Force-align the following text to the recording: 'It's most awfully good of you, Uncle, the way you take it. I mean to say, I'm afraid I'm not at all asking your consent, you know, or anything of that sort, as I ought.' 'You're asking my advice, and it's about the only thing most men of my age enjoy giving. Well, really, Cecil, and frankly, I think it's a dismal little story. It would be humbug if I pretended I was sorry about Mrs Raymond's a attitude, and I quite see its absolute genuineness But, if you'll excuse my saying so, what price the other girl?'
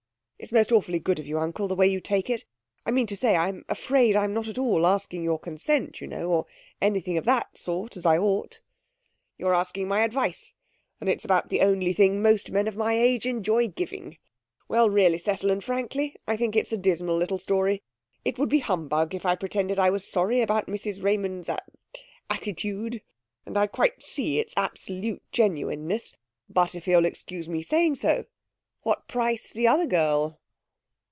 'It's 0.43 0.51
most 0.51 0.71
awfully 0.71 0.97
good 0.97 1.19
of 1.19 1.27
you, 1.27 1.37
Uncle, 1.37 1.67
the 1.67 1.75
way 1.75 1.87
you 1.87 1.99
take 1.99 2.27
it. 2.27 2.45
I 2.83 2.89
mean 2.89 3.05
to 3.05 3.15
say, 3.15 3.35
I'm 3.35 3.63
afraid 3.69 4.15
I'm 4.15 4.33
not 4.33 4.47
at 4.47 4.57
all 4.57 4.87
asking 4.87 5.21
your 5.23 5.37
consent, 5.37 6.01
you 6.01 6.07
know, 6.07 6.31
or 6.31 6.47
anything 6.81 7.15
of 7.15 7.25
that 7.25 7.59
sort, 7.59 7.95
as 7.95 8.07
I 8.07 8.17
ought.' 8.17 8.59
'You're 9.37 9.53
asking 9.53 9.87
my 9.87 10.03
advice, 10.03 10.53
and 10.99 11.07
it's 11.07 11.23
about 11.23 11.49
the 11.49 11.61
only 11.61 11.93
thing 11.93 12.23
most 12.23 12.49
men 12.49 12.67
of 12.67 12.75
my 12.75 12.95
age 12.95 13.27
enjoy 13.27 13.67
giving. 13.67 14.17
Well, 14.67 14.89
really, 14.89 15.19
Cecil, 15.19 15.51
and 15.51 15.63
frankly, 15.63 16.15
I 16.27 16.37
think 16.37 16.55
it's 16.55 16.71
a 16.73 16.77
dismal 16.77 17.17
little 17.17 17.37
story. 17.37 17.83
It 18.25 18.39
would 18.39 18.49
be 18.49 18.61
humbug 18.61 19.13
if 19.13 19.27
I 19.27 19.35
pretended 19.35 19.77
I 19.77 19.91
was 19.91 20.07
sorry 20.07 20.41
about 20.41 20.65
Mrs 20.65 21.03
Raymond's 21.03 21.49
a 21.49 21.59
attitude, 22.31 23.03
and 23.45 23.59
I 23.59 23.67
quite 23.67 24.01
see 24.01 24.39
its 24.39 24.55
absolute 24.57 25.21
genuineness 25.31 26.17
But, 26.49 26.73
if 26.73 26.87
you'll 26.87 27.05
excuse 27.05 27.47
my 27.47 27.61
saying 27.61 27.93
so, 27.93 28.25
what 28.83 29.07
price 29.07 29.51
the 29.53 29.67
other 29.67 29.85
girl?' 29.85 30.39